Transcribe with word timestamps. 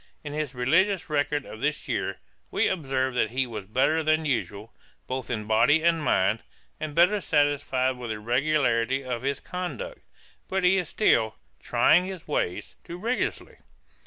In 0.23 0.33
his 0.33 0.55
religious 0.55 1.11
record 1.11 1.45
of 1.45 1.61
this 1.61 1.87
year, 1.87 2.17
we 2.49 2.67
observe 2.67 3.13
that 3.13 3.29
he 3.29 3.45
was 3.45 3.65
better 3.65 4.01
than 4.01 4.25
usual, 4.25 4.73
both 5.05 5.29
in 5.29 5.45
body 5.45 5.83
and 5.83 6.01
mind, 6.03 6.41
and 6.79 6.95
better 6.95 7.21
satisfied 7.21 7.97
with 7.97 8.09
the 8.09 8.17
regularity 8.17 9.03
of 9.03 9.21
his 9.21 9.39
conduct. 9.39 10.01
But 10.47 10.63
he 10.63 10.77
is 10.79 10.89
still 10.89 11.35
'trying 11.59 12.07
his 12.07 12.27
ways' 12.27 12.75
too 12.83 12.97
rigorously. 12.97 13.57